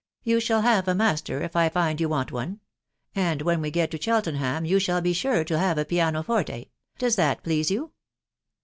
[0.23, 2.59] •You shall have a master, if I find you want one;
[3.13, 6.69] and when we get to Cheltenham, you shall he sure to have a piano forte.
[6.97, 7.91] Does that please you